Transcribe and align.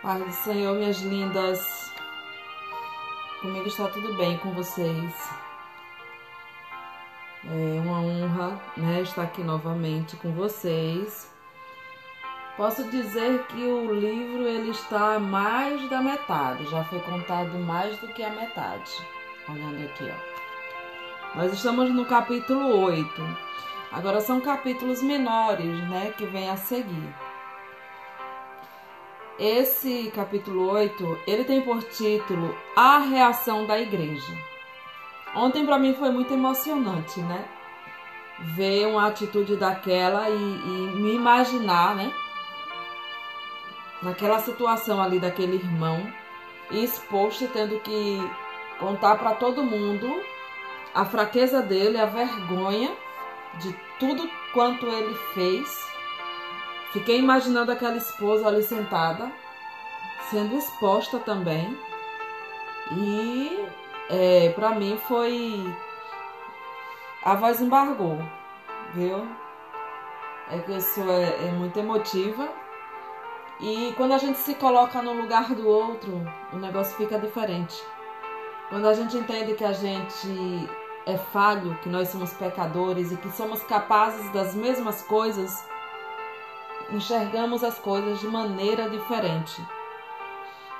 Paz 0.00 0.24
do 0.24 0.30
Senhor, 0.30 0.76
minhas 0.76 1.00
lindas. 1.00 1.92
Comigo 3.40 3.66
está 3.66 3.88
tudo 3.88 4.14
bem 4.14 4.38
com 4.38 4.52
vocês. 4.52 5.30
É 7.44 7.80
uma 7.80 8.00
honra, 8.00 8.60
né, 8.76 9.00
estar 9.02 9.22
aqui 9.22 9.42
novamente 9.42 10.16
com 10.16 10.32
vocês. 10.34 11.28
Posso 12.56 12.84
dizer 12.84 13.44
que 13.46 13.64
o 13.64 13.92
livro 13.92 14.44
ele 14.44 14.70
está 14.70 15.18
mais 15.18 15.90
da 15.90 16.00
metade, 16.00 16.64
já 16.70 16.84
foi 16.84 17.00
contado 17.00 17.58
mais 17.58 17.98
do 17.98 18.06
que 18.08 18.22
a 18.22 18.30
metade. 18.30 18.92
Olhando 19.48 19.84
aqui, 19.84 20.04
ó. 20.04 21.38
Nós 21.38 21.52
estamos 21.52 21.90
no 21.90 22.04
capítulo 22.04 22.82
8. 22.82 23.36
Agora 23.90 24.20
são 24.20 24.40
capítulos 24.40 25.02
menores, 25.02 25.76
né, 25.88 26.14
que 26.16 26.24
vem 26.24 26.48
a 26.48 26.56
seguir. 26.56 27.27
Esse 29.38 30.10
capítulo 30.16 30.68
8, 30.68 31.20
ele 31.24 31.44
tem 31.44 31.60
por 31.62 31.80
título 31.84 32.52
A 32.74 32.98
Reação 32.98 33.66
da 33.66 33.78
Igreja. 33.78 34.32
Ontem 35.32 35.64
para 35.64 35.78
mim 35.78 35.94
foi 35.94 36.10
muito 36.10 36.34
emocionante, 36.34 37.20
né? 37.20 37.44
Ver 38.56 38.86
uma 38.88 39.06
atitude 39.06 39.54
daquela 39.54 40.28
e, 40.28 40.34
e 40.34 40.90
me 40.96 41.14
imaginar, 41.14 41.94
né? 41.94 42.12
Naquela 44.02 44.40
situação 44.40 45.00
ali 45.00 45.20
daquele 45.20 45.54
irmão 45.54 46.12
exposto 46.72 47.46
tendo 47.46 47.78
que 47.78 48.18
contar 48.80 49.18
para 49.18 49.34
todo 49.34 49.62
mundo 49.62 50.20
a 50.92 51.04
fraqueza 51.04 51.62
dele, 51.62 51.96
a 51.96 52.06
vergonha 52.06 52.90
de 53.60 53.72
tudo 54.00 54.28
quanto 54.52 54.84
ele 54.84 55.14
fez 55.32 55.87
Fiquei 56.92 57.18
imaginando 57.18 57.70
aquela 57.70 57.96
esposa 57.96 58.48
ali 58.48 58.62
sentada, 58.62 59.30
sendo 60.30 60.56
exposta 60.56 61.18
também. 61.18 61.78
E 62.92 63.66
é, 64.08 64.50
para 64.50 64.70
mim 64.70 64.98
foi. 65.06 65.64
A 67.22 67.34
voz 67.34 67.60
embargou, 67.60 68.18
viu? 68.94 69.28
É 70.50 70.58
que 70.60 70.72
isso 70.72 71.00
é, 71.10 71.48
é 71.48 71.52
muito 71.52 71.78
emotiva. 71.78 72.48
E 73.60 73.92
quando 73.96 74.12
a 74.14 74.18
gente 74.18 74.38
se 74.38 74.54
coloca 74.54 75.02
no 75.02 75.12
lugar 75.12 75.54
do 75.54 75.68
outro, 75.68 76.22
o 76.52 76.56
negócio 76.56 76.96
fica 76.96 77.18
diferente. 77.18 77.76
Quando 78.70 78.86
a 78.88 78.94
gente 78.94 79.16
entende 79.16 79.54
que 79.54 79.64
a 79.64 79.72
gente 79.72 80.68
é 81.04 81.18
falho, 81.18 81.76
que 81.82 81.88
nós 81.88 82.08
somos 82.08 82.32
pecadores 82.32 83.12
e 83.12 83.16
que 83.16 83.30
somos 83.30 83.62
capazes 83.64 84.30
das 84.30 84.54
mesmas 84.54 85.02
coisas 85.02 85.67
enxergamos 86.90 87.62
as 87.62 87.78
coisas 87.78 88.20
de 88.20 88.26
maneira 88.26 88.88
diferente. 88.88 89.62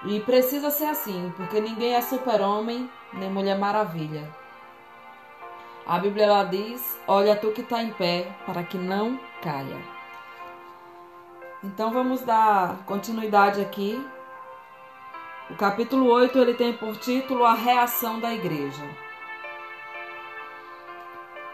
E 0.04 0.20
precisa 0.20 0.70
ser 0.70 0.86
assim, 0.86 1.32
porque 1.36 1.60
ninguém 1.60 1.94
é 1.94 2.00
super-homem 2.00 2.88
nem 3.12 3.30
mulher 3.30 3.58
maravilha. 3.58 4.28
A 5.86 5.98
Bíblia 5.98 6.24
ela 6.24 6.44
diz: 6.44 6.98
Olha 7.06 7.34
tu 7.34 7.50
que 7.50 7.62
está 7.62 7.82
em 7.82 7.92
pé, 7.92 8.30
para 8.46 8.62
que 8.62 8.76
não 8.76 9.18
caia. 9.42 9.78
Então 11.64 11.90
vamos 11.90 12.20
dar 12.22 12.76
continuidade 12.86 13.60
aqui. 13.60 14.00
O 15.50 15.56
capítulo 15.56 16.06
8 16.06 16.38
ele 16.38 16.54
tem 16.54 16.72
por 16.74 16.96
título 16.96 17.44
A 17.44 17.54
Reação 17.54 18.20
da 18.20 18.32
Igreja. 18.32 18.84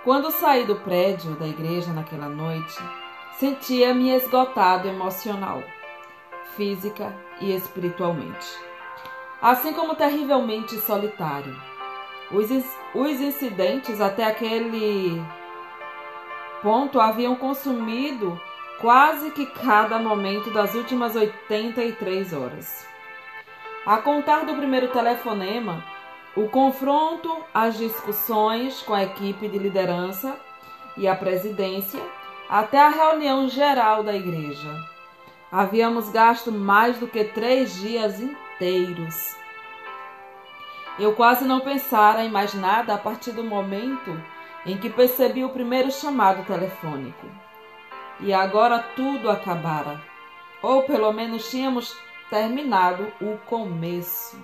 Quando 0.03 0.31
saí 0.31 0.67
do 0.67 0.77
prédio 0.77 1.35
da 1.37 1.47
igreja 1.47 1.91
naquela 1.93 2.29
noite, 2.29 2.77
Sentia-me 3.39 4.11
esgotado 4.11 4.87
emocional, 4.87 5.61
física 6.57 7.13
e 7.41 7.53
espiritualmente, 7.53 8.47
assim 9.43 9.73
como 9.73 9.97
terrivelmente 9.97 10.77
solitário. 10.77 11.53
Os, 12.31 12.49
os 12.95 13.21
incidentes 13.21 14.01
até 14.01 14.23
aquele 14.23 15.21
ponto 16.63 17.01
haviam 17.01 17.35
consumido 17.35 18.41
quase 18.81 19.33
que 19.33 19.47
cada 19.47 19.99
momento 19.99 20.53
das 20.53 20.73
últimas 20.77 21.17
83 21.17 22.33
horas. 22.33 22.87
A 23.85 23.99
contar 23.99 24.47
do 24.47 24.55
primeiro 24.55 24.89
telefonema, 24.89 25.85
o 26.37 26.49
confronto, 26.49 27.37
as 27.53 27.77
discussões 27.77 28.81
com 28.83 28.95
a 28.95 29.03
equipe 29.03 29.49
de 29.49 29.59
liderança 29.59 30.39
e 30.97 31.09
a 31.09 31.17
presidência 31.17 32.01
até 32.55 32.79
a 32.79 32.89
reunião 32.89 33.49
geral 33.49 34.05
da 34.05 34.15
igreja. 34.15 34.71
Havíamos 35.51 36.09
gasto 36.11 36.53
mais 36.53 36.97
do 37.01 37.09
que 37.09 37.25
três 37.25 37.75
dias 37.81 38.21
inteiros. 38.21 39.35
Eu 40.97 41.17
quase 41.17 41.45
não 41.45 41.59
pensara 41.59 42.23
em 42.23 42.31
mais 42.31 42.55
nada 42.55 42.95
a 42.95 42.97
partir 42.97 43.33
do 43.33 43.43
momento 43.43 44.23
em 44.65 44.79
que 44.79 44.89
percebi 44.89 45.45
o 45.45 45.49
primeiro 45.49 45.91
chamado 45.91 46.47
telefônico. 46.47 47.27
E 48.21 48.33
agora 48.33 48.79
tudo 48.95 49.29
acabara. 49.29 50.01
Ou 50.63 50.85
pelo 50.85 51.13
menos 51.13 51.51
tínhamos 51.51 51.93
terminado 52.31 53.13
o 53.21 53.37
começo. 53.47 54.41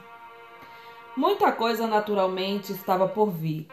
Muita 1.16 1.53
coisa 1.53 1.87
naturalmente 1.87 2.72
estava 2.72 3.06
por 3.06 3.31
vir, 3.31 3.69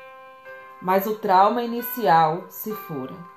mas 0.79 1.07
o 1.07 1.15
trauma 1.15 1.63
inicial 1.63 2.45
se 2.49 2.71
fora. 2.71 3.36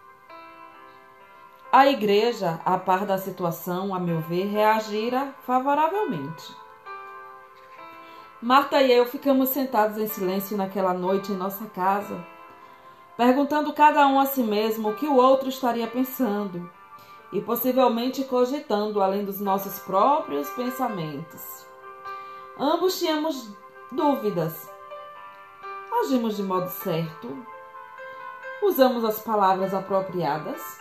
A 1.72 1.86
igreja, 1.86 2.60
a 2.64 2.76
par 2.76 3.06
da 3.06 3.16
situação, 3.16 3.94
a 3.94 4.00
meu 4.00 4.20
ver, 4.20 4.46
reagira 4.46 5.32
favoravelmente. 5.46 6.52
Marta 8.42 8.82
e 8.82 8.90
eu 8.90 9.06
ficamos 9.06 9.50
sentados 9.50 9.96
em 9.96 10.08
silêncio 10.08 10.56
naquela 10.56 10.92
noite 10.92 11.30
em 11.30 11.36
nossa 11.36 11.66
casa, 11.66 12.26
perguntando 13.16 13.72
cada 13.72 14.04
um 14.08 14.18
a 14.18 14.26
si 14.26 14.42
mesmo 14.42 14.88
o 14.88 14.96
que 14.96 15.06
o 15.06 15.14
outro 15.14 15.48
estaria 15.48 15.86
pensando 15.86 16.68
e 17.32 17.40
possivelmente 17.40 18.24
cogitando 18.24 19.00
além 19.00 19.24
dos 19.24 19.40
nossos 19.40 19.78
próprios 19.78 20.50
pensamentos. 20.50 21.64
Ambos 22.58 22.98
tínhamos 22.98 23.48
dúvidas. 23.92 24.68
Agimos 26.00 26.36
de 26.36 26.42
modo 26.42 26.68
certo? 26.68 27.46
Usamos 28.60 29.04
as 29.04 29.20
palavras 29.20 29.72
apropriadas? 29.72 30.79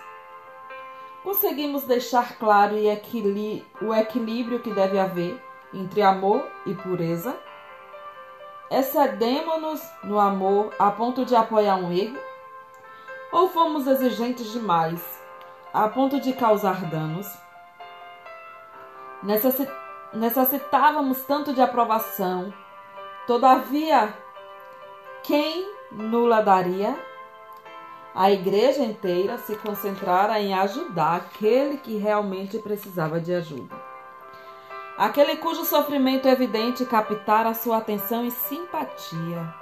Conseguimos 1.24 1.84
deixar 1.84 2.38
claro 2.38 2.76
o 2.76 3.94
equilíbrio 3.94 4.60
que 4.60 4.72
deve 4.72 4.98
haver 5.00 5.42
entre 5.74 6.02
amor 6.02 6.46
e 6.66 6.74
pureza? 6.74 7.38
Excedemos-nos 8.72 9.82
no 10.04 10.20
amor 10.20 10.74
a 10.78 10.92
ponto 10.92 11.26
de 11.26 11.36
apoiar 11.36 11.76
um 11.76 11.92
erro? 11.92 12.20
Ou 13.32 13.50
fomos 13.50 13.88
exigentes 13.88 14.52
demais, 14.52 15.02
a 15.74 15.88
ponto 15.88 16.20
de 16.20 16.34
causar 16.34 16.86
danos? 16.86 17.28
Necessitávamos 20.14 21.24
tanto 21.26 21.54
de 21.54 21.62
aprovação, 21.62 22.54
todavia, 23.28 24.14
quem 25.24 25.70
nula 25.92 26.42
daria? 26.42 27.09
A 28.20 28.30
igreja 28.30 28.84
inteira 28.84 29.38
se 29.38 29.56
concentrara 29.56 30.42
em 30.42 30.54
ajudar 30.54 31.16
aquele 31.16 31.78
que 31.78 31.96
realmente 31.96 32.60
precisava 32.60 33.18
de 33.18 33.34
ajuda. 33.34 33.74
Aquele 34.98 35.38
cujo 35.38 35.64
sofrimento 35.64 36.28
evidente 36.28 36.86
captara 36.86 37.54
sua 37.54 37.78
atenção 37.78 38.26
e 38.26 38.32
simpatia. 38.32 39.56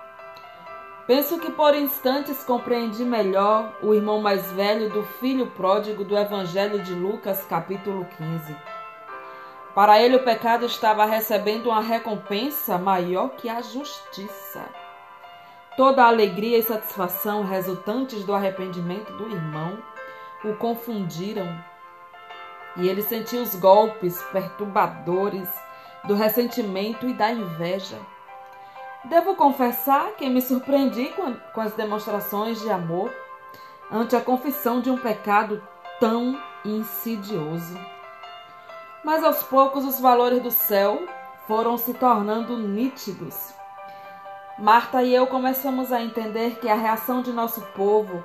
Penso 1.06 1.38
que 1.38 1.51
por 1.51 1.75
instantes 1.75 2.44
compreendi 2.44 3.06
melhor 3.06 3.78
o 3.84 3.94
irmão 3.94 4.19
mais 4.19 4.51
velho 4.53 4.90
do 4.90 5.03
filho 5.03 5.46
pródigo 5.51 6.03
do 6.03 6.17
Evangelho 6.17 6.81
de 6.81 6.96
Lucas, 6.96 7.46
capítulo 7.47 8.07
15. 8.17 8.57
Para 9.75 10.01
ele, 10.01 10.16
o 10.16 10.23
pecado 10.23 10.66
estava 10.66 11.05
recebendo 11.05 11.67
uma 11.70 11.82
recompensa 11.82 12.76
maior 12.79 13.29
que 13.37 13.49
a 13.49 13.61
justiça. 13.61 14.86
Toda 15.78 16.03
a 16.03 16.08
alegria 16.08 16.58
e 16.58 16.64
satisfação 16.64 17.44
resultantes 17.44 18.24
do 18.24 18.34
arrependimento 18.34 19.14
do 19.14 19.29
irmão 19.29 19.78
o 20.44 20.56
confundiram 20.56 21.47
e 22.78 22.90
ele 22.90 23.03
sentiu 23.03 23.44
os 23.44 23.53
golpes 23.53 24.20
perturbadores 24.32 25.47
do 26.06 26.16
ressentimento 26.16 27.08
e 27.08 27.14
da 27.14 27.32
inveja. 27.32 28.00
Devo 29.06 29.35
confessar 29.35 30.14
que 30.14 30.28
me 30.28 30.41
surpreendi 30.41 31.14
com 31.53 31.62
as 31.62 31.74
demonstrações 31.74 32.59
de 32.59 32.72
amor 32.72 33.14
ante 33.91 34.16
a 34.16 34.22
confissão 34.22 34.82
de 34.82 34.90
um 34.90 34.97
pecado 34.97 35.62
tão 36.00 36.41
insidioso. 36.66 37.80
Mas 39.03 39.23
aos 39.23 39.44
poucos 39.44 39.85
os 39.85 40.00
valores 40.00 40.41
do 40.41 40.50
céu 40.50 41.03
foram 41.46 41.78
se 41.78 41.94
tornando 41.94 42.58
nítidos 42.58 43.56
Marta 44.59 45.04
e 45.04 45.14
eu 45.14 45.28
começamos 45.28 45.92
a 45.92 46.02
entender 46.02 46.58
que 46.59 46.68
a 46.68 46.74
reação 46.74 47.22
de 47.22 47.32
nosso 47.32 47.62
povo, 47.76 48.24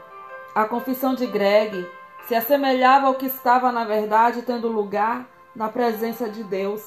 a 0.54 0.64
confissão 0.64 1.14
de 1.14 1.26
Greg, 1.26 1.86
se 2.26 2.34
assemelhava 2.34 3.06
ao 3.08 3.16
que 3.16 3.26
estava, 3.26 3.70
na 3.70 3.84
verdade, 3.84 4.40
tendo 4.40 4.66
lugar 4.68 5.26
na 5.54 5.68
presença 5.68 6.30
de 6.30 6.42
Deus. 6.42 6.82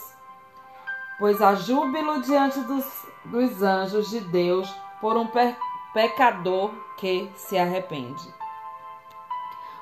pois 1.20 1.44
há 1.44 1.54
júbilo 1.54 2.24
diante 2.24 2.60
dos, 2.62 3.06
dos 3.24 3.62
anjos 3.62 4.10
de 4.10 4.20
Deus 4.20 4.68
por 5.00 5.16
um 5.16 5.28
pe 5.28 5.56
pecador 5.94 6.72
que 6.98 7.32
se 7.36 7.56
arrepende. 7.56 8.34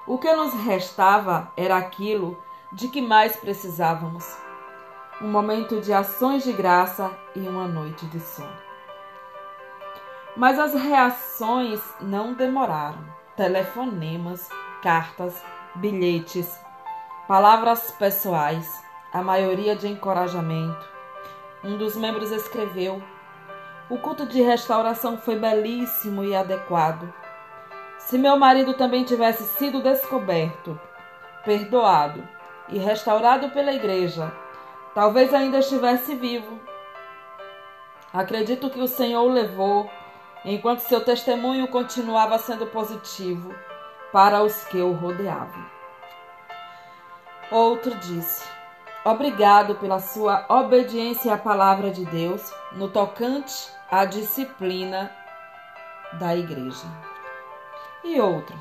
O 0.06 0.18
que 0.18 0.32
nos 0.34 0.54
restava 0.66 1.54
era 1.56 1.78
aquilo 1.78 2.38
de 2.74 2.90
que 2.90 3.02
mais 3.02 3.38
precisávamos: 3.38 4.26
um 5.22 5.32
momento 5.32 5.80
de 5.80 5.94
ações 5.94 6.44
de 6.44 6.52
graça 6.52 7.10
e 7.34 7.40
uma 7.48 7.66
noite 7.66 8.06
de 8.08 8.20
sono. 8.20 8.73
Mas 10.36 10.58
as 10.58 10.74
reações 10.74 11.80
não 12.02 12.34
demoraram. 12.34 13.06
Telefonemas, 13.38 14.50
cartas, 14.82 15.40
bilhetes, 15.76 16.60
palavras 17.28 17.92
pessoais, 17.92 18.84
a 19.14 19.22
maioria 19.22 19.76
de 19.76 19.88
encorajamento. 19.88 20.90
Um 21.64 21.78
dos 21.78 21.96
membros 21.96 22.32
escreveu: 22.32 23.02
O 23.90 23.98
culto 24.00 24.26
de 24.26 24.42
restauração 24.42 25.18
foi 25.18 25.38
belíssimo 25.38 26.24
e 26.24 26.36
adequado. 26.36 27.14
Se 28.00 28.18
meu 28.18 28.38
marido 28.38 28.74
também 28.74 29.04
tivesse 29.04 29.44
sido 29.44 29.82
descoberto, 29.82 30.80
perdoado 31.46 32.28
e 32.70 32.80
restaurado 32.80 33.50
pela 33.52 33.72
igreja, 33.72 34.34
talvez 34.96 35.32
ainda 35.32 35.60
estivesse 35.60 36.16
vivo. 36.16 36.60
Acredito 38.12 38.70
que 38.70 38.82
o 38.82 38.88
Senhor 38.88 39.24
o 39.24 39.30
levou 39.30 39.90
enquanto 40.46 40.80
seu 40.80 41.04
testemunho 41.04 41.68
continuava 41.68 42.38
sendo 42.38 42.68
positivo 42.68 43.54
para 44.12 44.44
os 44.44 44.64
que 44.66 44.78
o 44.78 44.94
rodeavam. 44.94 45.66
Outro 47.52 47.96
disse: 47.96 48.44
Obrigado 49.06 49.76
pela 49.76 50.00
sua 50.00 50.46
obediência 50.50 51.34
à 51.34 51.38
palavra 51.38 51.92
de 51.92 52.06
Deus 52.06 52.54
no 52.72 52.88
tocante 52.88 53.70
à 53.92 54.06
disciplina 54.06 55.12
da 56.14 56.36
igreja. 56.36 56.88
E 58.04 58.20
outro: 58.20 58.56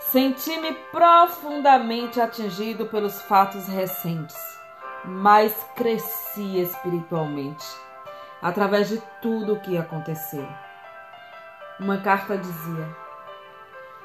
Senti-me 0.00 0.72
profundamente 0.92 2.20
atingido 2.20 2.86
pelos 2.86 3.20
fatos 3.22 3.66
recentes, 3.66 4.36
mas 5.04 5.52
cresci 5.74 6.60
espiritualmente 6.60 7.66
através 8.40 8.88
de 8.88 9.02
tudo 9.20 9.54
o 9.54 9.60
que 9.60 9.76
aconteceu. 9.76 10.46
Uma 11.78 11.98
carta 11.98 12.38
dizia: 12.38 12.96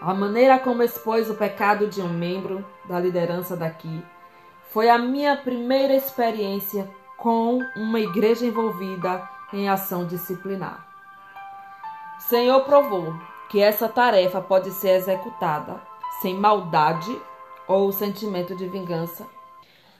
A 0.01 0.13
maneira 0.13 0.59
como 0.59 0.83
expôs 0.83 1.29
o 1.29 1.35
pecado 1.35 1.87
de 1.87 2.01
um 2.01 2.09
membro 2.09 2.65
da 2.83 2.99
liderança 2.99 3.55
daqui 3.55 4.03
foi 4.71 4.89
a 4.89 4.97
minha 4.97 5.37
primeira 5.37 5.93
experiência 5.93 6.89
com 7.17 7.59
uma 7.77 7.99
igreja 7.99 8.45
envolvida 8.45 9.27
em 9.53 9.69
ação 9.69 10.05
disciplinar. 10.05 10.85
O 12.17 12.21
Senhor 12.23 12.61
provou 12.65 13.13
que 13.49 13.61
essa 13.61 13.87
tarefa 13.87 14.41
pode 14.41 14.71
ser 14.71 14.91
executada 14.91 15.81
sem 16.21 16.35
maldade 16.35 17.21
ou 17.67 17.91
sentimento 17.91 18.53
de 18.55 18.67
vingança, 18.67 19.25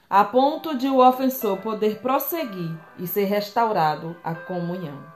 a 0.09 0.25
ponto 0.25 0.77
de 0.77 0.88
o 0.88 1.00
ofensor 1.06 1.57
poder 1.57 2.01
prosseguir 2.01 2.77
e 2.97 3.07
ser 3.07 3.25
restaurado 3.25 4.15
à 4.24 4.35
comunhão. 4.35 5.11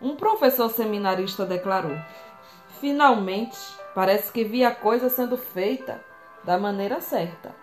Um 0.00 0.16
professor 0.16 0.70
seminarista 0.70 1.46
declarou: 1.46 1.96
Finalmente, 2.80 3.58
parece 3.94 4.30
que 4.32 4.44
vi 4.44 4.64
a 4.64 4.74
coisa 4.74 5.08
sendo 5.08 5.36
feita 5.36 6.04
da 6.44 6.58
maneira 6.58 7.00
certa. 7.00 7.54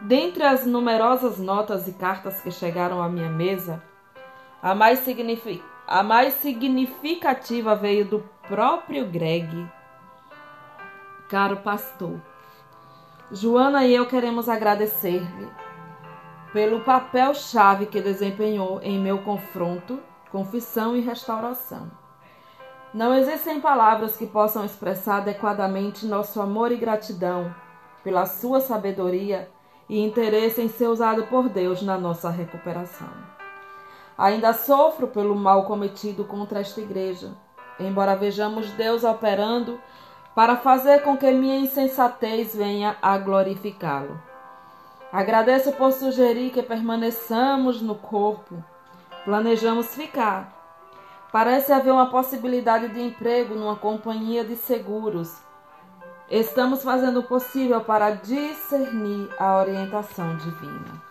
Dentre 0.00 0.44
as 0.44 0.64
numerosas 0.64 1.38
notas 1.38 1.88
e 1.88 1.92
cartas 1.92 2.40
que 2.40 2.50
chegaram 2.50 3.02
à 3.02 3.08
minha 3.08 3.28
mesa, 3.28 3.82
a 4.62 4.74
mais, 4.74 5.04
a 5.86 6.02
mais 6.02 6.34
significativa 6.34 7.74
veio 7.74 8.04
do 8.04 8.28
próprio 8.46 9.06
Greg. 9.06 9.68
Caro 11.28 11.58
pastor, 11.58 12.20
Joana 13.30 13.84
e 13.84 13.94
eu 13.94 14.06
queremos 14.06 14.48
agradecer-lhe 14.48 15.50
pelo 16.52 16.80
papel-chave 16.80 17.86
que 17.86 18.00
desempenhou 18.00 18.80
em 18.82 18.98
meu 18.98 19.18
confronto, 19.18 20.00
confissão 20.30 20.96
e 20.96 21.00
restauração. 21.00 21.90
Não 22.92 23.14
existem 23.14 23.60
palavras 23.60 24.16
que 24.16 24.26
possam 24.26 24.64
expressar 24.64 25.18
adequadamente 25.18 26.06
nosso 26.06 26.40
amor 26.40 26.72
e 26.72 26.76
gratidão 26.76 27.54
pela 28.02 28.24
sua 28.24 28.60
sabedoria 28.60 29.50
e 29.88 30.00
interesse 30.00 30.60
em 30.60 30.68
ser 30.68 30.88
usado 30.88 31.24
por 31.24 31.48
Deus 31.48 31.82
na 31.82 31.98
nossa 31.98 32.30
recuperação. 32.30 33.08
Ainda 34.16 34.52
sofro 34.52 35.08
pelo 35.08 35.34
mal 35.34 35.64
cometido 35.64 36.24
contra 36.24 36.60
esta 36.60 36.80
igreja, 36.80 37.32
embora 37.78 38.16
vejamos 38.16 38.70
Deus 38.70 39.04
operando 39.04 39.80
para 40.34 40.56
fazer 40.56 41.02
com 41.02 41.16
que 41.16 41.30
minha 41.30 41.58
insensatez 41.58 42.54
venha 42.54 42.96
a 43.02 43.18
glorificá-lo. 43.18 44.20
Agradeço 45.12 45.72
por 45.72 45.92
sugerir 45.92 46.50
que 46.50 46.62
permaneçamos 46.62 47.80
no 47.80 47.94
corpo. 47.94 48.62
Planejamos 49.28 49.88
ficar. 49.88 50.56
Parece 51.30 51.70
haver 51.70 51.92
uma 51.92 52.08
possibilidade 52.08 52.88
de 52.88 53.02
emprego 53.02 53.54
numa 53.54 53.76
companhia 53.76 54.42
de 54.42 54.56
seguros 54.56 55.36
Estamos 56.30 56.82
fazendo 56.82 57.20
o 57.20 57.22
possível 57.22 57.82
para 57.82 58.12
discernir 58.12 59.28
a 59.38 59.58
orientação 59.58 60.34
divina. 60.38 61.02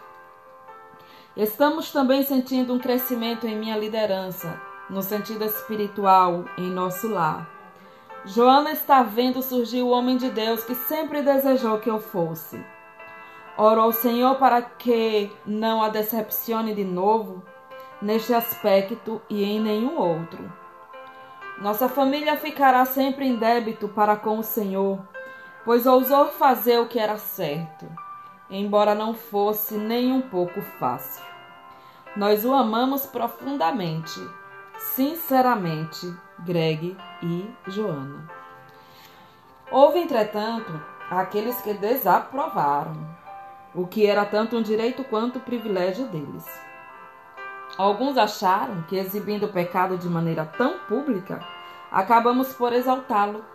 Estamos 1.36 1.92
também 1.92 2.24
sentindo 2.24 2.74
um 2.74 2.80
crescimento 2.80 3.46
em 3.46 3.56
minha 3.56 3.78
liderança, 3.78 4.60
no 4.90 5.04
sentido 5.04 5.46
espiritual, 5.46 6.46
em 6.58 6.72
nosso 6.72 7.08
lar. 7.08 7.48
Joana 8.26 8.72
está 8.72 9.04
vendo 9.04 9.44
surgir 9.44 9.84
o 9.84 9.90
homem 9.90 10.18
de 10.18 10.32
Deus 10.32 10.64
que 10.64 10.74
sempre 10.74 11.22
desejou 11.22 11.78
que 11.78 11.90
eu 11.92 12.00
fosse. 12.00 12.66
Oro 13.56 13.82
ao 13.82 13.92
Senhor 13.92 14.38
para 14.38 14.64
que 14.64 15.32
não 15.46 15.84
a 15.84 15.90
decepcione 15.90 16.74
de 16.74 16.84
novo 16.84 17.44
neste 18.02 18.34
aspecto 18.34 19.22
e 19.30 19.44
em 19.44 19.60
nenhum 19.60 19.98
outro. 19.98 20.52
Nossa 21.60 21.90
família 21.90 22.38
ficará 22.38 22.86
sempre 22.86 23.26
em 23.26 23.36
débito 23.36 23.88
para 23.88 24.16
com 24.16 24.38
o 24.38 24.44
Senhor, 24.44 25.00
pois 25.66 25.86
ousou 25.86 26.28
fazer 26.28 26.80
o 26.80 26.88
que 26.88 27.00
era 27.00 27.18
certo, 27.18 27.88
embora 28.50 28.94
não 28.94 29.14
fosse 29.14 29.76
nem 29.76 30.12
um 30.12 30.22
pouco 30.22 30.62
fácil. 30.62 31.26
Nós 32.16 32.46
o 32.46 32.54
amamos 32.54 33.06
profundamente, 33.06 34.20
sinceramente, 34.78 36.14
Greg 36.40 36.96
e 37.24 37.50
Joana. 37.68 38.30
Houve, 39.72 40.00
entretanto, 40.00 40.80
aqueles 41.10 41.60
que 41.62 41.74
desaprovaram, 41.74 42.96
o 43.74 43.86
que 43.86 44.06
era 44.06 44.26
tanto 44.26 44.58
um 44.58 44.62
direito 44.62 45.04
quanto 45.04 45.40
um 45.40 45.42
privilégio 45.42 46.08
deles. 46.08 46.67
Alguns 47.78 48.18
acharam 48.18 48.82
que, 48.88 48.98
exibindo 48.98 49.46
o 49.46 49.54
pecado 49.54 50.00
de 50.00 50.10
maneira 50.10 50.44
tão 50.58 50.80
pública, 50.80 51.40
acabamos 51.92 52.52
por 52.54 52.74
exaltá-lo. 52.74 53.46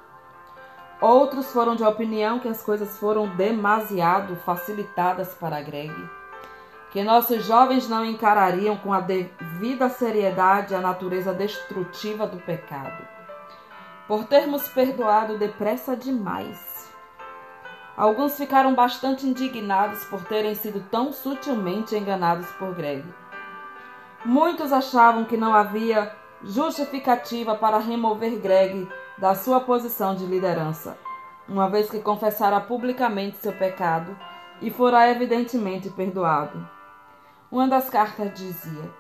Outros 1.01 1.53
foram 1.53 1.75
de 1.75 1.83
opinião 1.83 2.39
que 2.39 2.47
as 2.47 2.63
coisas 2.63 2.97
foram 2.99 3.35
demasiado 3.35 4.37
facilitadas 4.37 5.35
para 5.35 5.61
Greg, 5.61 5.93
que 6.93 7.03
nossos 7.03 7.45
jovens 7.45 7.89
não 7.89 8.05
encarariam 8.05 8.77
com 8.77 8.93
a 8.93 9.01
devida 9.01 9.89
seriedade 9.89 10.73
a 10.73 10.81
natureza 10.81 11.33
destrutiva 11.33 12.25
do 12.25 12.37
pecado, 12.39 13.05
por 14.07 14.25
termos 14.27 14.69
perdoado 14.69 15.37
depressa 15.37 15.97
demais. 15.97 16.89
Alguns 17.97 18.37
ficaram 18.37 18.73
bastante 18.73 19.27
indignados 19.27 20.05
por 20.05 20.23
terem 20.27 20.55
sido 20.55 20.81
tão 20.89 21.13
sutilmente 21.13 21.97
enganados 21.97 22.47
por 22.53 22.73
Greg 22.73 23.05
Muitos 24.25 24.73
achavam 24.73 25.25
que 25.25 25.37
não 25.37 25.53
havia 25.53 26.15
justificativa 26.45 27.57
para 27.57 27.79
remover 27.79 28.39
Greg 28.39 28.89
da 29.19 29.35
sua 29.35 29.61
posição 29.61 30.15
de 30.15 30.25
liderança, 30.25 30.97
uma 31.49 31.69
vez 31.69 31.91
que 31.91 31.99
confessara 31.99 32.61
publicamente 32.61 33.39
seu 33.39 33.53
pecado 33.53 34.17
e 34.61 34.71
fora 34.71 35.11
evidentemente 35.11 35.91
perdoado. 35.91 36.69
Uma 37.51 37.67
das 37.67 37.91
cartas 37.91 38.33
dizia: 38.33 38.91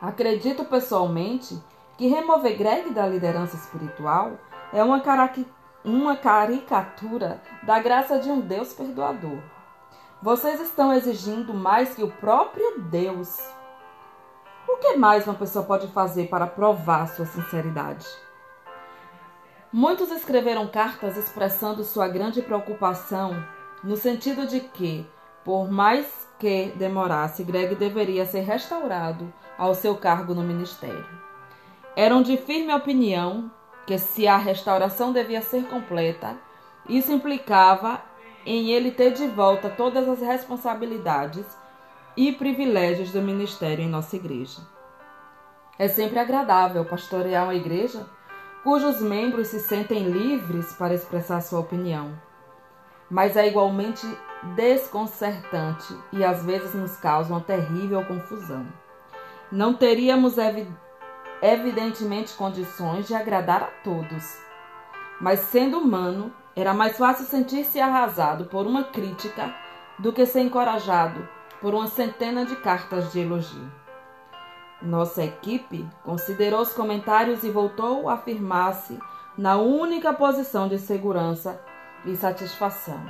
Acredito 0.00 0.64
pessoalmente 0.64 1.56
que 1.96 2.08
remover 2.08 2.58
Greg 2.58 2.90
da 2.90 3.06
liderança 3.06 3.54
espiritual 3.54 4.32
é 4.72 4.82
uma, 4.82 5.00
uma 5.84 6.16
caricatura 6.16 7.40
da 7.62 7.78
graça 7.78 8.18
de 8.18 8.28
um 8.28 8.40
Deus 8.40 8.72
perdoador. 8.72 9.38
Vocês 10.20 10.60
estão 10.60 10.92
exigindo 10.92 11.54
mais 11.54 11.94
que 11.94 12.02
o 12.02 12.10
próprio 12.10 12.80
Deus 12.80 13.38
o 14.68 14.76
que 14.76 14.96
mais 14.96 15.26
uma 15.26 15.34
pessoa 15.34 15.64
pode 15.64 15.86
fazer 15.88 16.28
para 16.28 16.46
provar 16.46 17.08
sua 17.08 17.26
sinceridade? 17.26 18.06
Muitos 19.72 20.10
escreveram 20.10 20.68
cartas 20.68 21.16
expressando 21.16 21.82
sua 21.82 22.06
grande 22.08 22.42
preocupação, 22.42 23.42
no 23.82 23.96
sentido 23.96 24.46
de 24.46 24.60
que, 24.60 25.06
Por 25.44 25.68
mais 25.70 26.06
que 26.38 26.72
demorasse, 26.76 27.42
Greg 27.42 27.74
deveria 27.74 28.24
ser 28.24 28.42
restaurado 28.42 29.32
ao 29.58 29.74
seu 29.74 29.96
cargo 29.96 30.34
no 30.34 30.42
ministério. 30.42 31.04
Eram 31.96 32.22
de 32.22 32.36
firme 32.36 32.72
opinião 32.72 33.50
que, 33.86 33.98
se 33.98 34.28
a 34.28 34.36
restauração 34.36 35.12
devia 35.12 35.42
ser 35.42 35.64
completa, 35.64 36.36
isso 36.88 37.12
implicava 37.12 38.00
em 38.46 38.70
ele 38.70 38.90
ter 38.92 39.12
de 39.12 39.26
volta 39.26 39.68
todas 39.68 40.08
as 40.08 40.20
responsabilidades 40.20 41.44
e 42.16 42.32
privilégios 42.32 43.10
do 43.12 43.22
ministério 43.22 43.84
em 43.84 43.88
nossa 43.88 44.16
igreja. 44.16 44.60
É 45.78 45.88
sempre 45.88 46.18
agradável 46.18 46.84
pastorear 46.84 47.44
uma 47.44 47.54
igreja 47.54 48.06
cujos 48.62 49.00
membros 49.00 49.48
se 49.48 49.58
sentem 49.58 50.04
livres 50.04 50.72
para 50.74 50.94
expressar 50.94 51.40
sua 51.40 51.60
opinião, 51.60 52.12
mas 53.10 53.36
é 53.36 53.48
igualmente 53.48 54.06
desconcertante 54.54 55.96
e 56.12 56.24
às 56.24 56.44
vezes 56.44 56.74
nos 56.74 56.96
causa 56.96 57.30
uma 57.30 57.40
terrível 57.40 58.04
confusão. 58.04 58.66
Não 59.50 59.74
teríamos 59.74 60.36
evidentemente 61.40 62.34
condições 62.34 63.08
de 63.08 63.14
agradar 63.14 63.62
a 63.62 63.70
todos, 63.82 64.38
mas 65.20 65.40
sendo 65.40 65.78
humano, 65.78 66.32
era 66.54 66.74
mais 66.74 66.98
fácil 66.98 67.24
sentir-se 67.24 67.80
arrasado 67.80 68.44
por 68.44 68.66
uma 68.66 68.84
crítica 68.84 69.54
do 69.98 70.12
que 70.12 70.26
ser 70.26 70.40
encorajado 70.40 71.26
por 71.62 71.74
uma 71.74 71.86
centena 71.86 72.44
de 72.44 72.56
cartas 72.56 73.12
de 73.12 73.20
elogio. 73.20 73.70
Nossa 74.82 75.22
equipe 75.22 75.88
considerou 76.02 76.60
os 76.60 76.72
comentários 76.72 77.44
e 77.44 77.50
voltou 77.50 78.08
a 78.08 78.14
afirmar-se 78.14 78.98
na 79.38 79.56
única 79.56 80.12
posição 80.12 80.66
de 80.66 80.76
segurança 80.76 81.62
e 82.04 82.16
satisfação. 82.16 83.00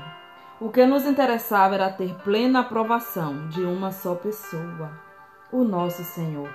O 0.60 0.70
que 0.70 0.84
nos 0.84 1.06
interessava 1.06 1.74
era 1.74 1.90
ter 1.90 2.14
plena 2.22 2.60
aprovação 2.60 3.48
de 3.48 3.62
uma 3.62 3.90
só 3.90 4.14
pessoa, 4.14 4.92
o 5.50 5.64
nosso 5.64 6.04
Senhor. 6.04 6.50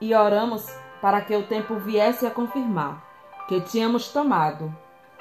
E 0.00 0.14
oramos 0.14 0.66
para 1.02 1.20
que 1.20 1.36
o 1.36 1.46
tempo 1.46 1.76
viesse 1.76 2.26
a 2.26 2.30
confirmar 2.30 3.04
que 3.46 3.60
tínhamos 3.60 4.08
tomado 4.08 4.74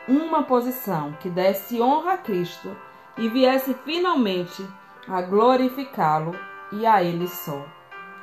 uma 0.07 0.43
posição 0.43 1.11
que 1.19 1.29
desse 1.29 1.81
honra 1.81 2.13
a 2.13 2.17
Cristo 2.17 2.75
e 3.17 3.27
viesse 3.27 3.73
finalmente 3.85 4.65
a 5.07 5.21
glorificá-lo 5.21 6.35
e 6.71 6.85
a 6.85 7.03
Ele 7.03 7.27
só. 7.27 7.65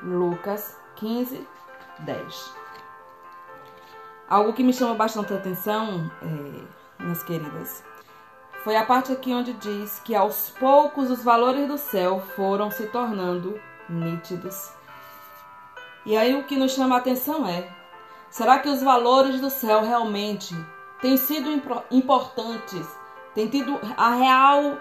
Lucas 0.02 0.76
15, 0.97 1.47
10. 2.00 2.54
Algo 4.28 4.52
que 4.52 4.62
me 4.62 4.73
chama 4.73 4.94
bastante 4.94 5.32
atenção, 5.32 6.11
é, 6.23 7.02
minhas 7.02 7.23
queridas, 7.23 7.82
foi 8.62 8.76
a 8.76 8.85
parte 8.85 9.12
aqui 9.12 9.32
onde 9.32 9.54
diz 9.54 10.00
que 10.04 10.14
aos 10.14 10.50
poucos 10.50 11.11
os 11.11 11.25
valores 11.25 11.66
do 11.66 11.78
céu 11.78 12.20
foram 12.37 12.70
se 12.70 12.87
tornando 12.88 13.58
nítidos. 13.88 14.70
E 16.04 16.16
aí 16.16 16.35
o 16.35 16.44
que 16.44 16.56
nos 16.56 16.73
chama 16.73 16.97
a 16.97 16.99
atenção 16.99 17.47
é: 17.47 17.68
será 18.30 18.58
que 18.58 18.68
os 18.68 18.82
valores 18.82 19.40
do 19.40 19.49
céu 19.49 19.82
realmente 19.82 20.54
têm 21.00 21.16
sido 21.16 21.50
importantes, 21.90 22.87
têm 23.35 23.49
tido 23.49 23.78
a 23.97 24.14
real, 24.14 24.78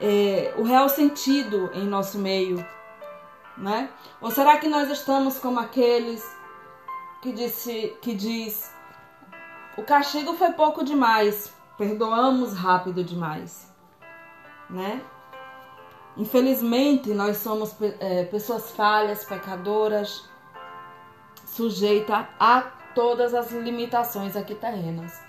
é, 0.00 0.54
o 0.56 0.62
real 0.62 0.88
sentido 0.88 1.70
em 1.74 1.86
nosso 1.86 2.18
meio? 2.18 2.64
né? 3.56 3.90
Ou 4.20 4.30
será 4.30 4.58
que 4.58 4.68
nós 4.68 4.90
estamos 4.90 5.38
como 5.38 5.60
aqueles 5.60 6.24
que, 7.22 7.32
disse, 7.32 7.96
que 8.00 8.14
diz 8.14 8.72
o 9.76 9.82
castigo 9.82 10.34
foi 10.34 10.52
pouco 10.52 10.84
demais, 10.84 11.52
perdoamos 11.76 12.54
rápido 12.54 13.02
demais, 13.02 13.72
né? 14.70 15.02
Infelizmente, 16.16 17.12
nós 17.12 17.38
somos 17.38 17.74
é, 17.98 18.24
pessoas 18.24 18.70
falhas, 18.70 19.24
pecadoras, 19.24 20.28
sujeita 21.44 22.28
a 22.38 22.60
todas 22.94 23.34
as 23.34 23.50
limitações 23.50 24.36
aqui 24.36 24.54
terrenas. 24.54 25.20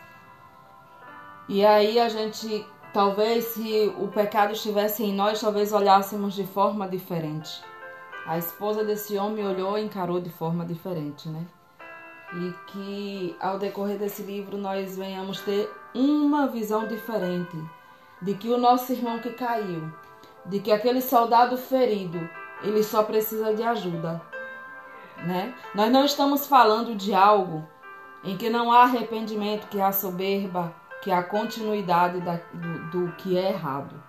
E 1.49 1.65
aí 1.65 1.99
a 1.99 2.07
gente, 2.07 2.67
talvez 2.95 3.43
se 3.45 3.93
o 3.99 4.07
pecado 4.07 4.53
estivesse 4.53 5.03
em 5.03 5.13
nós, 5.13 5.41
talvez 5.41 5.71
olhássemos 5.71 6.33
de 6.33 6.47
forma 6.47 6.87
diferente 6.87 7.61
a 8.25 8.39
esposa 8.39 8.83
desse 8.83 9.17
homem 9.17 9.45
olhou 9.45 9.77
e 9.77 9.83
encarou 9.83 10.19
de 10.19 10.31
forma 10.31 10.65
diferente, 10.65 11.29
né? 11.29 11.45
E 12.33 12.53
que 12.71 13.35
ao 13.39 13.59
decorrer 13.59 13.99
desse 13.99 14.23
livro 14.23 14.57
nós 14.57 14.97
venhamos 14.97 15.39
ter 15.41 15.71
uma 15.93 16.47
visão 16.47 16.87
diferente 16.87 17.55
de 18.21 18.33
que 18.33 18.49
o 18.49 18.57
nosso 18.57 18.91
irmão 18.91 19.19
que 19.19 19.29
caiu, 19.31 19.91
de 20.45 20.59
que 20.59 20.71
aquele 20.71 21.01
soldado 21.01 21.55
ferido, 21.55 22.27
ele 22.63 22.81
só 22.83 23.03
precisa 23.03 23.53
de 23.53 23.61
ajuda, 23.61 24.19
né? 25.17 25.53
Nós 25.75 25.91
não 25.91 26.03
estamos 26.03 26.47
falando 26.47 26.95
de 26.95 27.13
algo 27.13 27.63
em 28.23 28.35
que 28.35 28.49
não 28.49 28.71
há 28.71 28.83
arrependimento, 28.83 29.67
que 29.67 29.79
há 29.79 29.91
soberba, 29.91 30.73
que 31.01 31.11
há 31.11 31.23
continuidade 31.23 32.19
da, 32.21 32.39
do, 32.53 32.89
do 32.89 33.11
que 33.13 33.37
é 33.37 33.49
errado. 33.49 34.01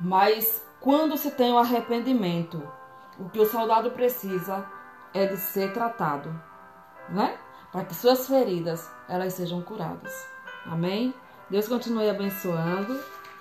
Mas 0.00 0.64
quando 0.80 1.16
se 1.16 1.30
tem 1.30 1.52
o 1.52 1.58
arrependimento, 1.58 2.62
o 3.18 3.28
que 3.28 3.40
o 3.40 3.46
soldado 3.46 3.90
precisa 3.90 4.66
é 5.14 5.26
de 5.26 5.36
ser 5.36 5.72
tratado, 5.72 6.28
né? 7.08 7.38
Para 7.72 7.84
que 7.84 7.94
suas 7.94 8.26
feridas 8.26 8.90
elas 9.08 9.34
sejam 9.34 9.62
curadas. 9.62 10.26
Amém? 10.66 11.14
Deus 11.48 11.68
continue 11.68 12.08
abençoando 12.08 13.00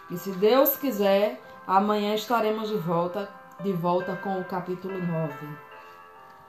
e 0.10 0.18
se 0.18 0.32
Deus 0.34 0.78
quiser, 0.78 1.42
amanhã 1.66 2.14
estaremos 2.14 2.70
de 2.70 2.78
volta, 2.78 3.28
de 3.62 3.74
volta 3.74 4.16
com 4.18 4.40
o 4.40 4.46
capítulo 4.46 4.98
9. 4.98 5.65